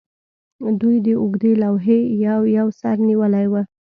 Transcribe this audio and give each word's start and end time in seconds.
دوی 0.81 0.97
د 1.05 1.07
اوږدې 1.21 1.51
لوحې 1.61 1.99
یو 2.25 2.39
یو 2.57 2.67
سر 2.79 2.95
نیولی 3.09 3.45
و 3.49 3.53